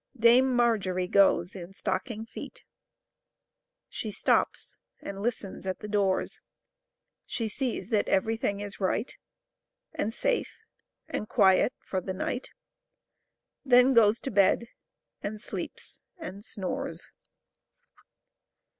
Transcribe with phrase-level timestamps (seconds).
[0.19, 2.63] Dame Margery goes, in Stocking Feet.
[3.87, 6.41] She stops and listens at \kieDoors\ ^
[7.27, 9.15] She sees that every thing is right,
[9.93, 12.49] And safe.and quiet for the Night.
[13.63, 14.69] Then goes io Bed,
[15.21, 17.11] and sleeps, and snores